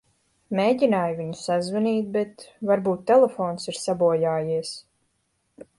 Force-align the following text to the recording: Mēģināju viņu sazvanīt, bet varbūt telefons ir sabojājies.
Mēģināju 0.59 1.17
viņu 1.19 1.35
sazvanīt, 1.41 2.09
bet 2.17 2.47
varbūt 2.71 3.07
telefons 3.13 3.73
ir 3.75 3.79
sabojājies. 3.83 4.75